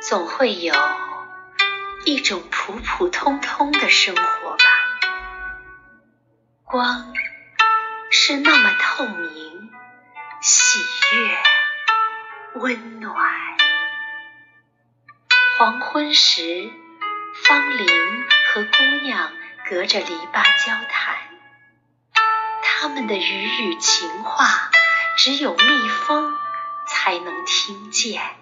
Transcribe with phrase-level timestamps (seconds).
[0.00, 0.74] 总会有
[2.04, 4.64] 一种普普通通的生活吧。
[6.64, 7.12] 光
[8.10, 9.70] 是那么透明、
[10.40, 10.78] 喜
[11.16, 13.16] 悦、温暖。
[15.58, 16.70] 黄昏时，
[17.44, 17.86] 芳龄
[18.46, 19.32] 和姑娘
[19.68, 21.16] 隔着篱笆交谈，
[22.62, 24.70] 他们的语语情话，
[25.16, 26.38] 只有蜜蜂
[26.86, 28.37] 才能听见。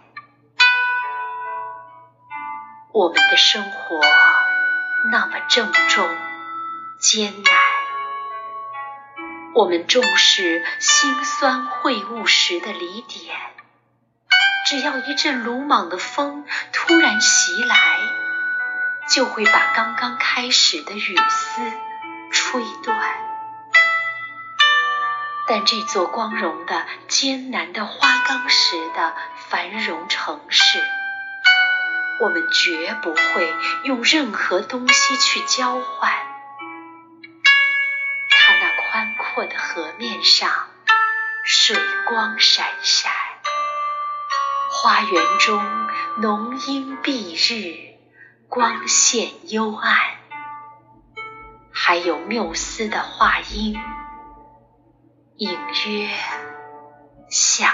[2.96, 4.00] 我们的生活
[5.12, 6.08] 那么郑重、
[6.98, 7.54] 艰难，
[9.52, 13.36] 我们重视辛酸会晤时的离点。
[14.66, 17.98] 只要一阵鲁莽的风突然袭来，
[19.10, 21.70] 就会把刚刚开始的雨丝
[22.32, 22.98] 吹断。
[25.46, 29.14] 但这座光荣的、艰难的花岗石的
[29.50, 30.65] 繁荣城市，
[32.20, 36.10] 我们绝不会用任何东西去交换。
[38.30, 40.50] 它那宽阔的河面上，
[41.44, 43.12] 水光闪闪。
[44.70, 45.64] 花园中
[46.18, 47.98] 浓荫蔽日，
[48.48, 49.98] 光线幽暗，
[51.72, 53.76] 还有缪斯的画音，
[55.36, 56.10] 隐约
[57.28, 57.72] 响。